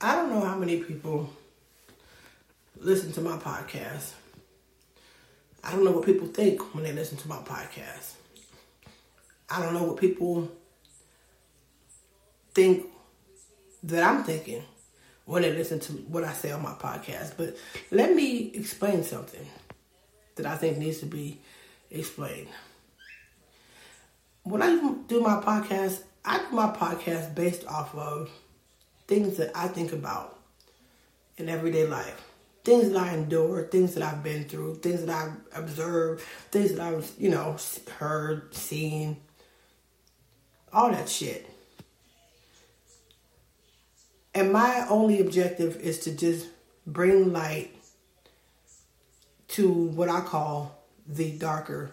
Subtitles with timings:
[0.00, 1.30] I don't know how many people
[2.78, 4.12] listen to my podcast.
[5.62, 8.14] I don't know what people think when they listen to my podcast.
[9.48, 10.50] I don't know what people
[12.52, 12.86] think
[13.84, 14.62] that I'm thinking
[15.24, 17.36] when they listen to what I say on my podcast.
[17.36, 17.56] But
[17.90, 19.46] let me explain something
[20.36, 21.40] that I think needs to be
[21.90, 22.48] explained.
[24.42, 24.76] When I
[25.08, 28.30] do my podcast, I do my podcast based off of
[29.06, 30.38] things that I think about
[31.36, 32.20] in everyday life.
[32.64, 36.80] Things that I endure, things that I've been through, things that I've observed, things that
[36.80, 37.56] I've, you know,
[37.98, 39.18] heard, seen,
[40.72, 41.48] all that shit.
[44.34, 46.48] And my only objective is to just
[46.86, 47.76] bring light
[49.48, 51.90] to what I call the darker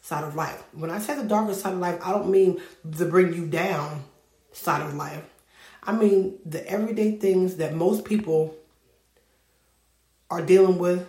[0.00, 0.62] side of life.
[0.72, 4.04] When I say the darker side of life, I don't mean the bring you down
[4.52, 5.24] side of life.
[5.82, 8.54] I mean the everyday things that most people
[10.30, 11.06] are dealing with,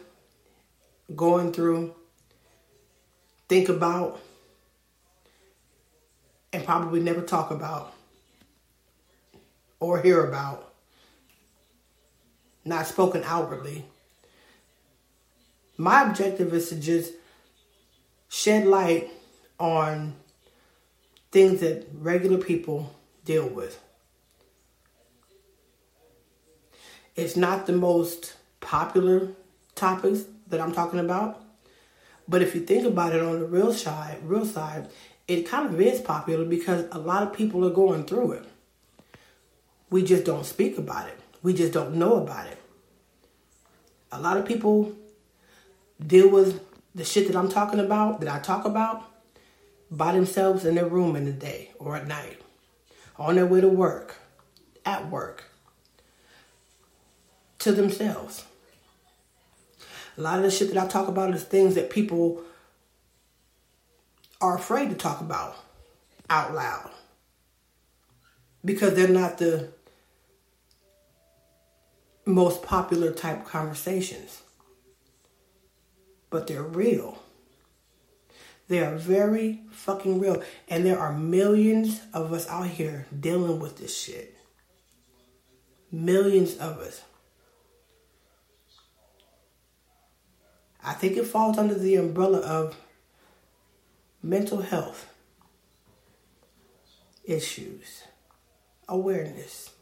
[1.15, 1.93] going through,
[3.47, 4.19] think about,
[6.51, 7.93] and probably never talk about
[9.79, 10.73] or hear about
[12.65, 13.85] not spoken outwardly.
[15.77, 17.13] My objective is to just
[18.29, 19.11] shed light
[19.59, 20.13] on
[21.31, 22.93] things that regular people
[23.25, 23.82] deal with.
[27.15, 29.29] It's not the most popular
[29.75, 31.43] topics that I'm talking about,
[32.27, 34.87] but if you think about it on the real side, real side,
[35.27, 38.45] it kind of is popular because a lot of people are going through it.
[39.91, 41.19] We just don't speak about it.
[41.43, 42.57] We just don't know about it.
[44.11, 44.93] A lot of people
[46.05, 46.61] deal with
[46.95, 49.03] the shit that I'm talking about, that I talk about,
[49.91, 52.41] by themselves in their room in the day or at night,
[53.17, 54.15] on their way to work,
[54.83, 55.51] at work,
[57.63, 58.45] to themselves.
[60.17, 62.43] A lot of the shit that I talk about is things that people
[64.41, 65.55] are afraid to talk about
[66.29, 66.91] out loud
[68.65, 69.69] because they're not the
[72.25, 74.41] most popular type conversations.
[76.29, 77.19] But they're real.
[78.67, 80.41] They are very fucking real.
[80.67, 84.35] And there are millions of us out here dealing with this shit.
[85.91, 87.01] Millions of us.
[90.83, 92.75] I think it falls under the umbrella of
[94.21, 95.07] mental health
[97.25, 98.03] issues,
[98.87, 99.73] awareness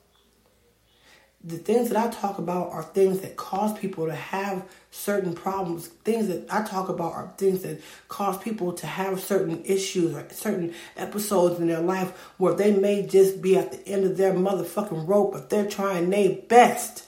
[1.44, 5.88] the things that I talk about are things that cause people to have certain problems.
[5.88, 10.28] Things that I talk about are things that cause people to have certain issues or
[10.29, 14.34] certain episodes in their life where they may just be at the end of their
[14.34, 17.07] motherfucking rope, but they're trying their best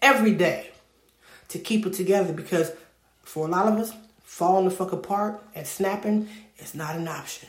[0.00, 0.70] every day
[1.48, 2.72] to keep it together because
[3.28, 7.46] for a lot of us, falling the fuck apart and snapping is not an option.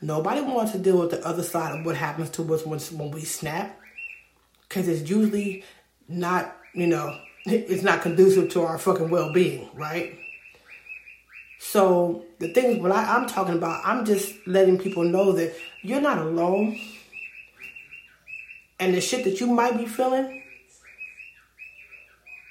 [0.00, 3.10] Nobody wants to deal with the other side of what happens to us when, when
[3.10, 3.76] we snap
[4.68, 5.64] because it's usually
[6.06, 10.16] not, you know, it's not conducive to our fucking well being, right?
[11.58, 16.00] So the things what I, I'm talking about, I'm just letting people know that you're
[16.00, 16.78] not alone.
[18.78, 20.37] And the shit that you might be feeling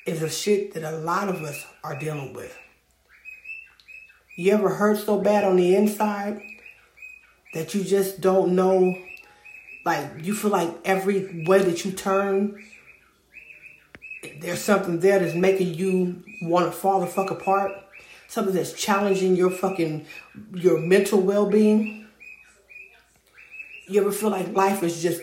[0.08, 2.58] is a shit that a lot of us are dealing with.
[4.36, 6.42] You ever hurt so bad on the inside
[7.54, 8.96] that you just don't know
[9.88, 12.62] like you feel like every way that you turn,
[14.42, 17.72] there's something there that's making you want to fall the fuck apart.
[18.28, 20.06] Something that's challenging your fucking
[20.54, 22.06] your mental well being.
[23.88, 25.22] You ever feel like life is just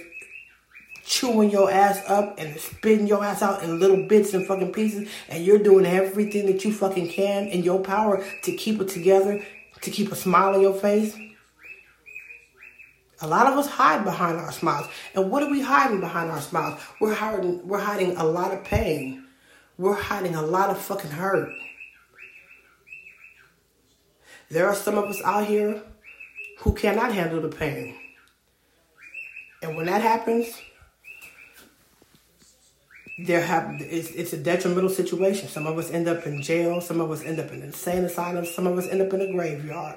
[1.05, 5.09] chewing your ass up and spitting your ass out in little bits and fucking pieces,
[5.29, 9.45] and you're doing everything that you fucking can in your power to keep it together,
[9.83, 11.17] to keep a smile on your face?
[13.21, 14.87] A lot of us hide behind our smiles.
[15.15, 16.81] And what are we hiding behind our smiles?
[17.01, 19.25] We're hiding, we're hiding a lot of pain.
[19.79, 21.49] We're hiding a lot of fucking hurt.
[24.51, 25.83] There are some of us out here
[26.59, 27.97] who cannot handle the pain.
[29.63, 30.61] And when that happens,
[33.19, 35.49] there have it's, it's a detrimental situation.
[35.49, 38.53] Some of us end up in jail, some of us end up in insane asylums,
[38.53, 39.97] some of us end up in a graveyard.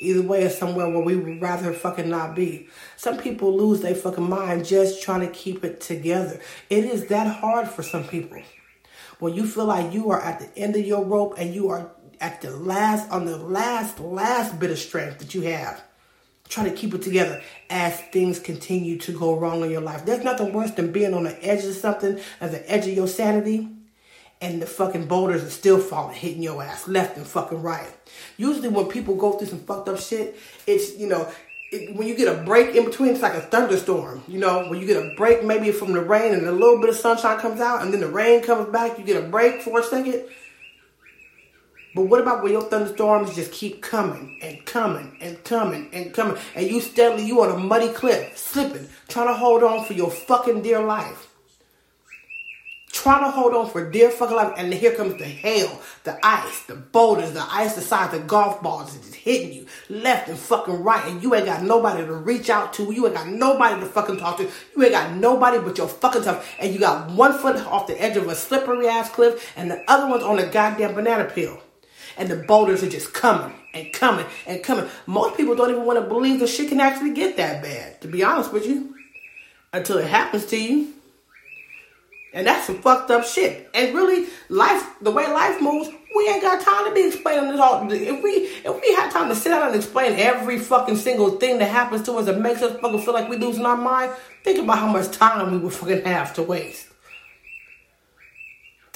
[0.00, 2.68] Either way, it's somewhere where we would rather fucking not be.
[2.96, 6.40] Some people lose their fucking mind just trying to keep it together.
[6.70, 8.40] It is that hard for some people.
[9.18, 11.90] When you feel like you are at the end of your rope and you are
[12.20, 15.82] at the last, on the last, last bit of strength that you have
[16.48, 20.06] Try to keep it together as things continue to go wrong in your life.
[20.06, 23.08] There's nothing worse than being on the edge of something, at the edge of your
[23.08, 23.68] sanity,
[24.40, 27.88] and the fucking boulders are still falling, hitting your ass left and fucking right.
[28.36, 31.30] Usually, when people go through some fucked up shit, it's, you know,
[31.70, 34.22] it, when you get a break in between, it's like a thunderstorm.
[34.26, 36.88] You know, when you get a break maybe from the rain and a little bit
[36.88, 39.80] of sunshine comes out, and then the rain comes back, you get a break for
[39.80, 40.24] a second
[41.98, 46.36] but what about when your thunderstorms just keep coming and coming and coming and coming,
[46.54, 50.08] and you steadily you on a muddy cliff, slipping, trying to hold on for your
[50.08, 51.26] fucking dear life,
[52.92, 56.62] trying to hold on for dear fucking life, and here comes the hail, the ice,
[56.66, 60.38] the boulders, the ice the size of golf balls is just hitting you left and
[60.38, 63.80] fucking right, and you ain't got nobody to reach out to, you ain't got nobody
[63.80, 67.10] to fucking talk to, you ain't got nobody but your fucking self, and you got
[67.10, 70.38] one foot off the edge of a slippery ass cliff, and the other one's on
[70.38, 71.60] a goddamn banana peel
[72.18, 74.88] and the boulders are just coming and coming and coming.
[75.06, 78.08] Most people don't even want to believe the shit can actually get that bad, to
[78.08, 78.94] be honest with you,
[79.72, 80.92] until it happens to you.
[82.34, 83.70] And that's some fucked up shit.
[83.72, 87.60] And really, life, the way life moves, we ain't got time to be explaining this
[87.60, 87.90] all.
[87.90, 91.58] If we if we had time to sit down and explain every fucking single thing
[91.58, 94.12] that happens to us that makes us fucking feel like we're losing our mind,
[94.44, 96.87] think about how much time we would fucking have to waste.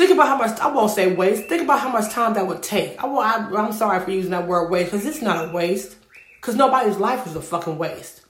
[0.03, 2.61] Think about how much, I won't say waste, think about how much time that would
[2.61, 3.01] take.
[3.01, 5.95] I, I, I'm sorry for using that word waste because it's not a waste.
[6.41, 8.23] Because nobody's life is a fucking waste.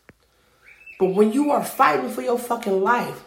[0.98, 3.24] But when you are fighting for your fucking life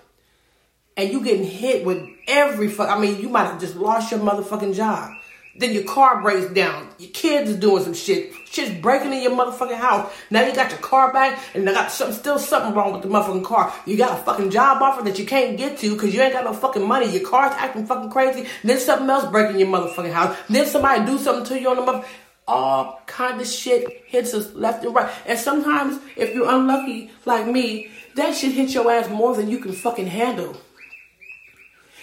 [0.95, 4.19] and you getting hit with every fuck, I mean, you might have just lost your
[4.19, 5.14] motherfucking job.
[5.57, 6.90] Then your car breaks down.
[7.00, 8.34] Your kids is doing some shit.
[8.46, 10.12] Shit's breaking in your motherfucking house.
[10.30, 13.07] Now you got your car back, and I got some, still something wrong with the
[13.07, 13.74] motherfucking car.
[13.86, 16.44] You got a fucking job offer that you can't get to because you ain't got
[16.44, 17.10] no fucking money.
[17.10, 18.48] Your car's acting fucking crazy.
[18.63, 20.38] Then something else breaking your motherfucking house.
[20.50, 22.06] Then somebody do something to you on the mother.
[22.48, 25.12] All kind of shit hits us left and right.
[25.25, 29.60] And sometimes, if you're unlucky like me, that shit hits your ass more than you
[29.60, 30.56] can fucking handle.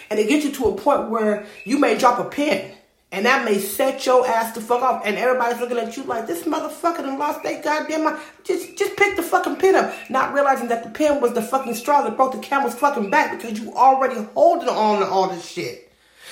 [0.09, 2.73] And it gets you to a point where you may drop a pin
[3.13, 5.03] and that may set your ass the fuck off.
[5.05, 8.17] And everybody's looking at you like, this motherfucker done lost their goddamn mind.
[8.43, 9.93] Just, just pick the fucking pin up.
[10.09, 13.37] Not realizing that the pin was the fucking straw that broke the camel's fucking back
[13.37, 15.91] because you already holding on to all this shit.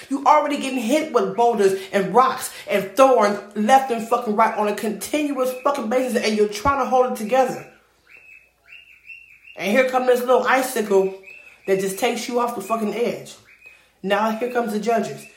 [0.10, 4.68] You already getting hit with boulders and rocks and thorns left and fucking right on
[4.68, 7.72] a continuous fucking basis and you're trying to hold it together.
[9.56, 11.14] And here comes this little icicle
[11.68, 13.36] that just takes you off the fucking edge.
[14.02, 15.28] Now here comes the judges.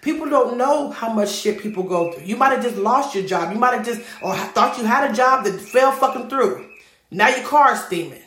[0.00, 2.24] People don't know how much shit people go through.
[2.24, 3.52] You might have just lost your job.
[3.52, 6.68] You might have just, or thought you had a job that fell fucking through.
[7.10, 8.22] Now your car's steaming.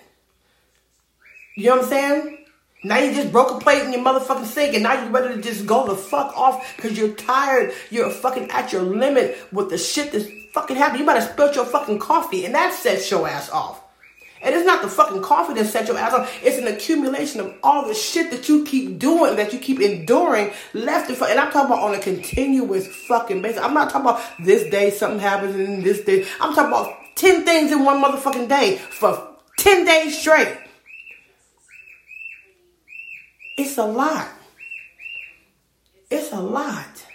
[1.56, 2.38] You know what I'm saying?
[2.84, 5.42] Now you just broke a plate in your motherfucking sink and now you're ready to
[5.42, 7.74] just go the fuck off because you're tired.
[7.92, 11.02] You're fucking at your limit with the shit that's fucking happening.
[11.02, 13.81] You might have spilled your fucking coffee and that sets your ass off.
[14.44, 16.44] And it's not the fucking coffee that set your ass off.
[16.44, 20.52] It's an accumulation of all the shit that you keep doing, that you keep enduring
[20.74, 23.62] left and And I'm talking about on a continuous fucking basis.
[23.62, 26.26] I'm not talking about this day something happens and this day.
[26.40, 30.58] I'm talking about 10 things in one motherfucking day for 10 days straight.
[33.58, 34.28] It's a lot.
[36.10, 37.06] It's a lot.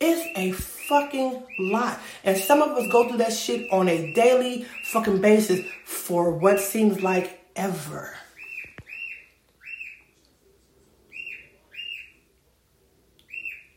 [0.00, 0.50] It's a
[0.90, 2.00] fucking lot.
[2.24, 6.58] And some of us go through that shit on a daily fucking basis for what
[6.58, 8.12] seems like ever.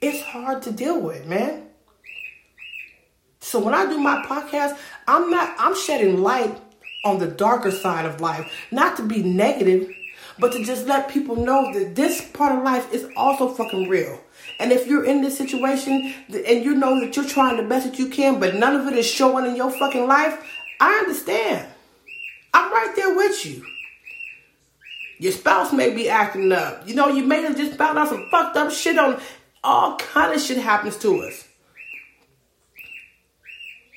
[0.01, 1.69] It's hard to deal with, man.
[3.39, 4.75] So when I do my podcast,
[5.07, 6.59] I'm not I'm shedding light
[7.05, 9.87] on the darker side of life, not to be negative,
[10.39, 14.19] but to just let people know that this part of life is also fucking real.
[14.59, 17.99] And if you're in this situation and you know that you're trying the best that
[17.99, 20.43] you can, but none of it is showing in your fucking life,
[20.79, 21.67] I understand.
[22.53, 23.65] I'm right there with you.
[25.19, 26.87] Your spouse may be acting up.
[26.87, 29.21] You know, you may have just found out some fucked up shit on
[29.63, 31.47] all kind of shit happens to us.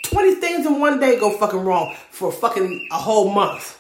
[0.05, 3.79] 20 things in one day go fucking wrong for fucking a whole month.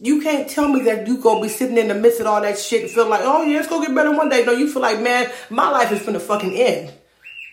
[0.00, 2.58] You can't tell me that you gonna be sitting in the midst of all that
[2.58, 4.44] shit and feel like, oh yeah, it's gonna get better one day.
[4.44, 6.92] No, you feel like, man, my life is gonna fucking end.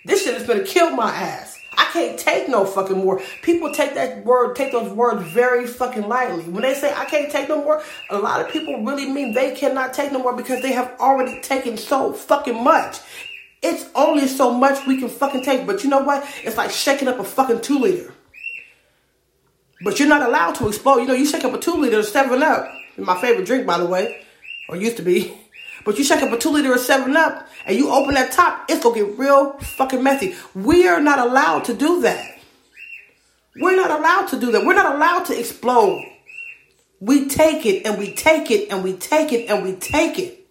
[0.06, 1.56] This shit is gonna kill my ass.
[1.78, 3.22] I can't take no fucking more.
[3.44, 6.44] People take that word, take those words very fucking lightly.
[6.46, 9.54] When they say I can't take no more, a lot of people really mean they
[9.54, 12.98] cannot take no more because they have already taken so fucking much.
[13.62, 15.68] It's only so much we can fucking take.
[15.68, 16.28] But you know what?
[16.44, 18.14] It's like shaking up a fucking two liter.
[19.84, 21.00] But you're not allowed to explode.
[21.00, 23.78] You know, you shake up a two liter of 7 Up, my favorite drink, by
[23.78, 24.24] the way,
[24.70, 25.34] or used to be.
[25.84, 28.70] But you shake up a two liter of 7 Up and you open that top,
[28.70, 30.36] it's gonna get real fucking messy.
[30.54, 32.38] We are not allowed to do that.
[33.60, 34.64] We're not allowed to do that.
[34.64, 36.06] We're not allowed to explode.
[37.00, 40.46] We take it and we take it and we take it and we take it.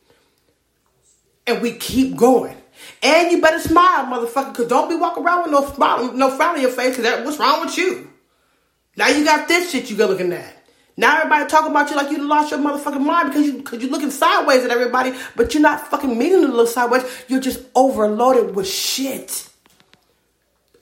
[1.46, 2.56] And we keep going.
[3.00, 6.56] And you better smile, motherfucker, because don't be walking around with no smile, no frown
[6.56, 8.10] on your face, because what's wrong with you?
[9.00, 10.54] Now you got this shit you go looking at.
[10.95, 13.90] Now everybody talking about you like you lost your motherfucking mind because you because you're
[13.90, 17.04] looking sideways at everybody, but you're not fucking meaning to look sideways.
[17.26, 19.49] You're just overloaded with shit.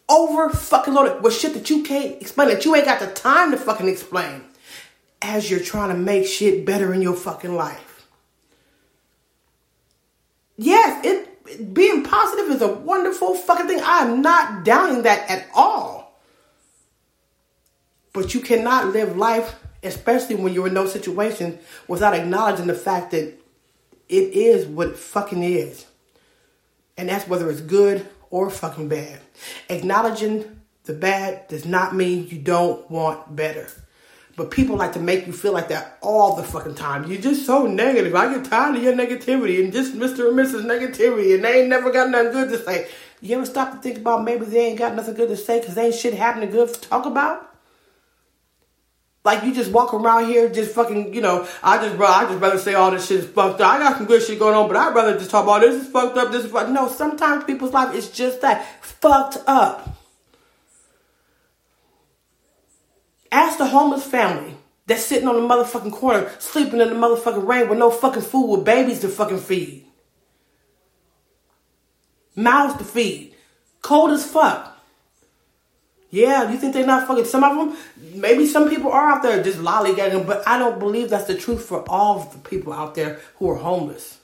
[0.09, 3.53] Over fucking loaded with shit that you can't explain, that you ain't got the time
[3.53, 4.43] to fucking explain.
[5.23, 8.09] As you're trying to make shit better in your fucking life.
[10.57, 13.81] Yes, it being positive is a wonderful fucking thing.
[13.81, 15.98] I am not doubting that at all.
[18.13, 23.13] But you cannot live life especially when you're in those situations, without acknowledging the fact
[23.13, 23.35] that
[24.09, 25.87] it is what it fucking is.
[26.97, 29.21] And that's whether it's good or fucking bad.
[29.69, 33.69] Acknowledging the bad does not mean you don't want better.
[34.37, 37.11] But people like to make you feel like that all the fucking time.
[37.11, 38.15] You're just so negative.
[38.15, 40.29] I get tired of your negativity and just Mr.
[40.29, 40.65] and Mrs.
[40.65, 42.89] Negativity and they ain't never got nothing good to say.
[43.21, 45.75] You ever stop to think about maybe they ain't got nothing good to say because
[45.75, 47.49] they ain't shit happening good to talk about?
[49.25, 51.47] Like you just walk around here, just fucking, you know.
[51.63, 53.75] I just, bro, I just rather say all this shit is fucked up.
[53.75, 55.89] I got some good shit going on, but I'd rather just talk about this is
[55.89, 56.31] fucked up.
[56.33, 56.71] This is fucked.
[56.71, 59.97] No, sometimes people's life is just that fucked up.
[63.31, 64.57] Ask the homeless family
[64.87, 68.47] that's sitting on the motherfucking corner, sleeping in the motherfucking rain with no fucking food,
[68.47, 69.85] with babies to fucking feed,
[72.35, 73.35] mouths to feed,
[73.83, 74.78] cold as fuck.
[76.11, 77.27] Yeah, you think they're not fucking?
[77.27, 77.77] Some of them,
[78.19, 81.65] maybe some people are out there just lollygagging, but I don't believe that's the truth
[81.65, 84.19] for all the people out there who are homeless.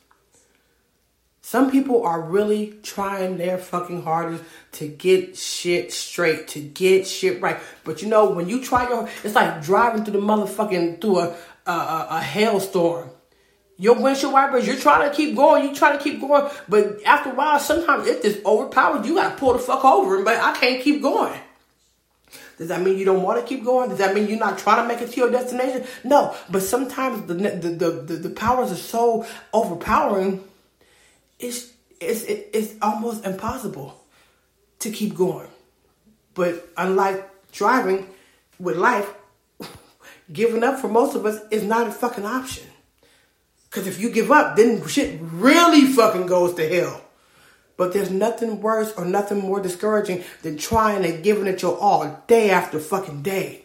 [1.42, 7.42] Some people are really trying their fucking hardest to get shit straight, to get shit
[7.42, 7.58] right.
[7.84, 11.36] But you know, when you try your, it's like driving through the motherfucking through a
[11.66, 13.10] a, a, a hailstorm.
[13.76, 17.30] Your windshield wipers, you're trying to keep going, you trying to keep going, but after
[17.30, 19.06] a while, sometimes it just overpowers.
[19.06, 21.32] You gotta pull the fuck over, but I can't keep going.
[22.56, 23.88] Does that mean you don't want to keep going?
[23.88, 25.84] Does that mean you're not trying to make it to your destination?
[26.04, 30.44] No, but sometimes the the the, the, the powers are so overpowering.
[31.38, 34.00] It's it's it's almost impossible
[34.80, 35.48] to keep going.
[36.34, 38.08] But unlike driving
[38.58, 39.12] with life,
[40.32, 42.64] giving up for most of us is not a fucking option.
[43.64, 47.03] Because if you give up, then shit really fucking goes to hell.
[47.76, 52.22] But there's nothing worse or nothing more discouraging than trying and giving it your all
[52.26, 53.64] day after fucking day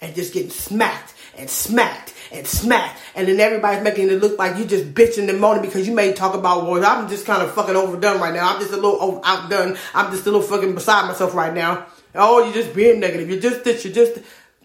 [0.00, 3.00] and just getting smacked and smacked and smacked.
[3.14, 6.12] And then everybody's making it look like you just bitching and moaning because you may
[6.12, 8.52] talk about, well, I'm just kind of fucking overdone right now.
[8.52, 9.76] I'm just a little outdone.
[9.94, 11.86] I'm just a little fucking beside myself right now.
[12.14, 13.28] Oh, you're just being negative.
[13.28, 13.84] You're just this.
[13.84, 14.20] You're just.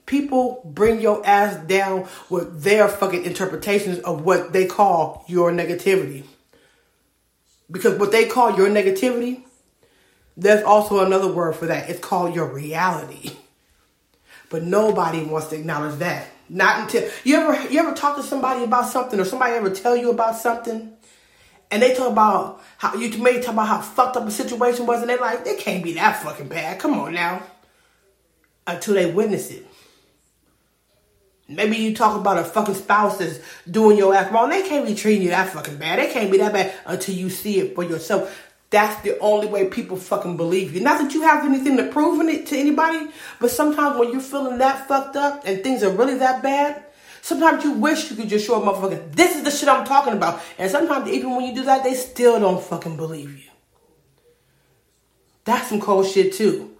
[0.05, 6.25] People bring your ass down with their fucking interpretations of what they call your negativity.
[7.71, 9.43] Because what they call your negativity,
[10.35, 11.89] there's also another word for that.
[11.89, 13.31] It's called your reality.
[14.49, 16.27] But nobody wants to acknowledge that.
[16.49, 19.95] Not until you ever you ever talk to somebody about something or somebody ever tell
[19.95, 20.93] you about something
[21.73, 25.01] and they talk about how you may talk about how fucked up a situation was
[25.01, 26.77] and they're like, it can't be that fucking bad.
[26.77, 27.41] Come on now.
[28.67, 29.65] Until they witness it.
[31.47, 34.49] Maybe you talk about a fucking spouse that's doing your ass wrong.
[34.49, 35.99] They can't be treating you that fucking bad.
[35.99, 38.49] They can't be that bad until you see it for yourself.
[38.69, 40.81] That's the only way people fucking believe you.
[40.81, 43.07] Not that you have anything to prove it to anybody,
[43.39, 46.83] but sometimes when you're feeling that fucked up and things are really that bad,
[47.21, 50.13] sometimes you wish you could just show a motherfucker, this is the shit I'm talking
[50.13, 50.41] about.
[50.57, 53.51] And sometimes even when you do that, they still don't fucking believe you.
[55.43, 56.72] That's some cold shit too.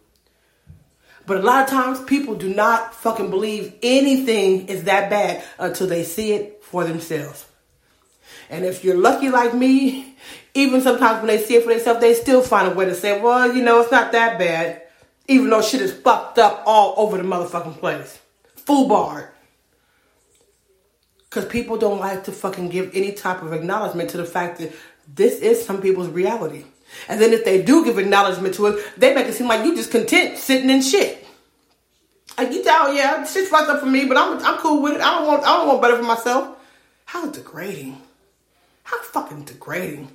[1.26, 5.88] But a lot of times people do not fucking believe anything is that bad until
[5.88, 7.46] they see it for themselves.
[8.50, 10.16] And if you're lucky like me,
[10.54, 13.22] even sometimes when they see it for themselves, they still find a way to say,
[13.22, 14.82] well, you know, it's not that bad.
[15.28, 18.20] Even though shit is fucked up all over the motherfucking place.
[18.58, 19.34] Full bar.
[21.30, 24.74] Because people don't like to fucking give any type of acknowledgement to the fact that
[25.08, 26.66] this is some people's reality.
[27.08, 29.76] And then if they do give acknowledgement to it, they make it seem like you
[29.76, 31.26] just content sitting in shit.
[32.38, 35.02] Like you tell, yeah, shit's fucked up for me, but I'm I'm cool with it.
[35.02, 36.58] I don't want I don't want better for myself.
[37.06, 38.02] How degrading.
[38.84, 40.10] How fucking degrading.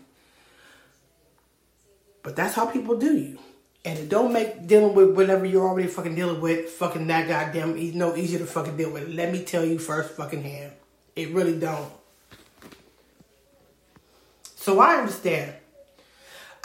[2.23, 3.39] But that's how people do you.
[3.85, 7.77] And it don't make dealing with whatever you're already fucking dealing with fucking that goddamn
[7.97, 9.09] no easier to fucking deal with.
[9.09, 10.73] Let me tell you first fucking hand.
[11.15, 11.91] It really don't.
[14.57, 15.55] So I understand.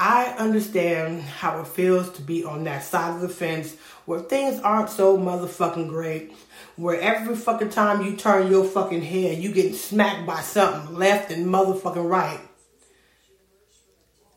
[0.05, 4.59] I understand how it feels to be on that side of the fence where things
[4.59, 6.33] aren't so motherfucking great.
[6.75, 11.31] Where every fucking time you turn your fucking head, you get smacked by something left
[11.31, 12.41] and motherfucking right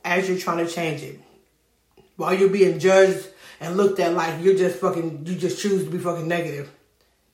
[0.05, 1.21] as you're trying to change it.
[2.15, 3.27] While you're being judged
[3.59, 6.71] and looked at like you're just fucking, you just choose to be fucking negative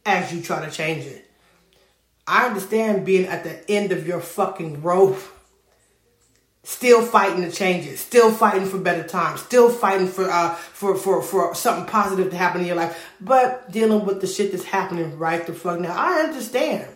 [0.07, 1.31] as you try to change it.
[2.27, 5.19] I understand being at the end of your fucking rope
[6.65, 10.97] still fighting to change it, still fighting for better times, still fighting for uh for
[10.97, 14.65] for for something positive to happen in your life, but dealing with the shit that's
[14.65, 15.95] happening right the fuck now.
[15.97, 16.89] I understand.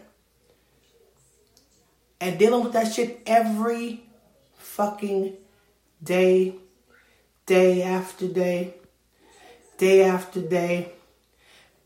[2.21, 4.05] And dealing with that shit every
[4.57, 5.37] fucking
[6.03, 6.55] day,
[7.45, 8.75] day after day,
[9.77, 10.93] day after day,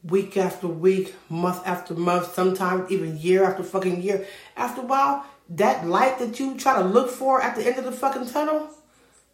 [0.04, 4.26] week after week, month after month, sometimes even year after fucking year.
[4.56, 7.84] After a while, that light that you try to look for at the end of
[7.84, 8.70] the fucking tunnel,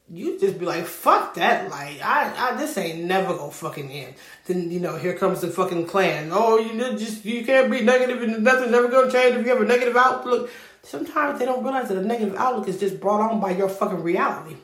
[0.09, 1.99] you just be like, fuck that light.
[2.03, 4.15] I, I this ain't never gonna fucking end.
[4.47, 6.31] Then you know, here comes the fucking clan.
[6.33, 9.61] Oh, you just you can't be negative and nothing's ever gonna change if you have
[9.61, 10.51] a negative outlook.
[10.83, 14.03] Sometimes they don't realize that a negative outlook is just brought on by your fucking
[14.03, 14.57] reality.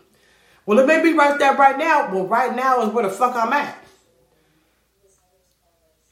[0.64, 2.14] Well, it may be right there right now.
[2.14, 3.76] Well, right now is where the fuck I'm at.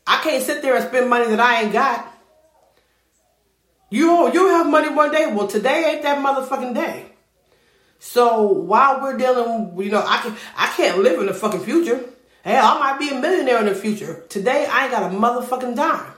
[0.07, 2.10] I can't sit there and spend money that I ain't got.
[3.91, 5.33] You you have money one day.
[5.33, 7.07] Well, today ain't that motherfucking day.
[7.99, 12.01] So while we're dealing, you know, I can I can't live in the fucking future.
[12.45, 14.25] Hell, I might be a millionaire in the future.
[14.29, 16.13] Today I ain't got a motherfucking dime.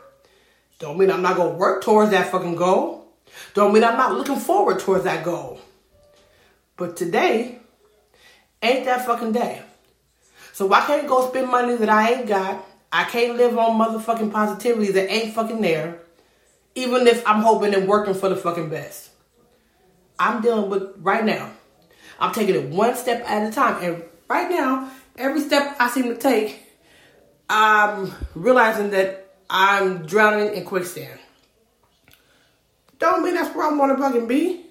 [0.79, 3.07] Don't mean I'm not gonna work towards that fucking goal.
[3.55, 5.59] Don't mean I'm not looking forward towards that goal.
[6.77, 7.59] But today
[8.61, 9.63] ain't that fucking day.
[10.53, 12.67] So I can't go spend money that I ain't got.
[12.93, 15.99] I can't live on motherfucking positivity that ain't fucking there
[16.75, 19.11] even if I'm hoping and working for the fucking best.
[20.19, 21.51] I'm dealing with right now.
[22.19, 23.83] I'm taking it one step at a time.
[23.83, 26.63] And right now, every step I seem to take,
[27.51, 31.19] I'm realizing that I'm drowning in quicksand.
[32.99, 34.67] Don't mean that's where I want to fucking be.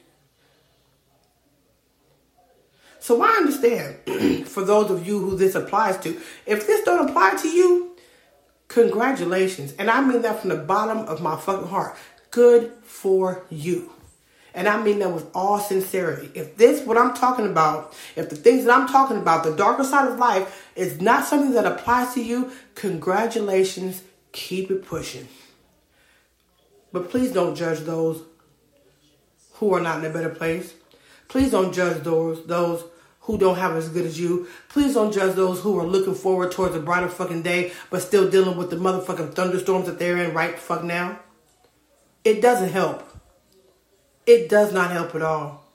[2.99, 7.35] So I understand for those of you who this applies to, if this don't apply
[7.35, 7.90] to you,
[8.71, 9.73] Congratulations.
[9.77, 11.97] And I mean that from the bottom of my fucking heart.
[12.29, 13.91] Good for you.
[14.53, 16.31] And I mean that with all sincerity.
[16.35, 19.83] If this, what I'm talking about, if the things that I'm talking about, the darker
[19.83, 24.03] side of life, is not something that applies to you, congratulations.
[24.31, 25.27] Keep it pushing.
[26.93, 28.23] But please don't judge those
[29.55, 30.73] who are not in a better place.
[31.27, 32.85] Please don't judge those those
[33.21, 34.47] who don't have as good as you.
[34.69, 38.29] Please don't judge those who are looking forward towards a brighter fucking day, but still
[38.29, 41.19] dealing with the motherfucking thunderstorms that they're in right fuck now.
[42.23, 43.07] It doesn't help.
[44.25, 45.65] It does not help at all.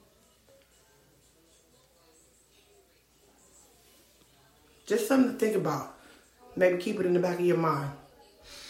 [4.86, 5.94] Just something to think about.
[6.54, 7.90] Maybe keep it in the back of your mind.